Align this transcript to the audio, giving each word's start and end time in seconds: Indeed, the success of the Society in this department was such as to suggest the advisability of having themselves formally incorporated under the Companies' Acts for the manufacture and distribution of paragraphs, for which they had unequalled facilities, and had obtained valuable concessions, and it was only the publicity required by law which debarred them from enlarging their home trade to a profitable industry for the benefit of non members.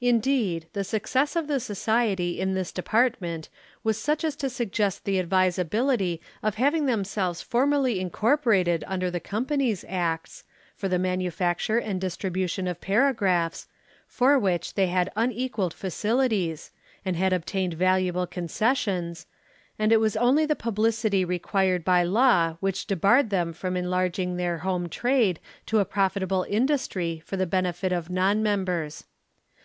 Indeed, 0.00 0.66
the 0.74 0.84
success 0.84 1.34
of 1.34 1.46
the 1.48 1.58
Society 1.58 2.38
in 2.38 2.52
this 2.52 2.72
department 2.72 3.48
was 3.82 3.98
such 3.98 4.22
as 4.22 4.36
to 4.36 4.50
suggest 4.50 5.06
the 5.06 5.18
advisability 5.18 6.20
of 6.42 6.56
having 6.56 6.84
themselves 6.84 7.40
formally 7.40 7.98
incorporated 7.98 8.84
under 8.86 9.10
the 9.10 9.18
Companies' 9.18 9.82
Acts 9.88 10.44
for 10.76 10.88
the 10.88 10.98
manufacture 10.98 11.78
and 11.78 11.98
distribution 12.02 12.68
of 12.68 12.82
paragraphs, 12.82 13.66
for 14.06 14.38
which 14.38 14.74
they 14.74 14.88
had 14.88 15.10
unequalled 15.16 15.72
facilities, 15.72 16.70
and 17.02 17.16
had 17.16 17.32
obtained 17.32 17.72
valuable 17.72 18.26
concessions, 18.26 19.26
and 19.78 19.90
it 19.90 20.00
was 20.00 20.18
only 20.18 20.44
the 20.44 20.54
publicity 20.54 21.24
required 21.24 21.82
by 21.82 22.02
law 22.02 22.58
which 22.60 22.86
debarred 22.86 23.30
them 23.30 23.54
from 23.54 23.74
enlarging 23.74 24.36
their 24.36 24.58
home 24.58 24.86
trade 24.86 25.40
to 25.64 25.78
a 25.78 25.84
profitable 25.86 26.44
industry 26.50 27.22
for 27.24 27.38
the 27.38 27.46
benefit 27.46 27.90
of 27.90 28.10
non 28.10 28.42
members. 28.42 29.04